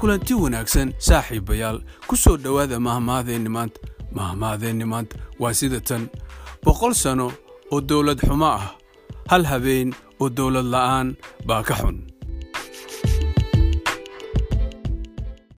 kulanti 0.00 0.34
wanaagsan 0.34 0.92
saaxiibayaal. 0.98 1.78
Ku 2.08 2.16
soo 2.16 2.36
dhowaada 2.36 2.80
mahmaadeenni 2.80 3.48
maanta 3.56 3.80
mahmaadeenni 4.16 4.84
maanta 4.84 5.16
waa 5.40 5.54
sida 5.54 5.80
tan. 5.80 6.08
Boqol 6.64 6.94
sano 6.94 7.32
oo 7.72 7.80
dowlad 7.80 8.20
xumo 8.26 8.46
ah. 8.46 8.66
Hal 9.30 9.44
habeen 9.44 9.94
oo 10.20 10.28
dowlad 10.28 10.64
la'aan 10.74 11.08
baa 11.46 11.62
ka 11.62 11.74
xun. 11.80 11.96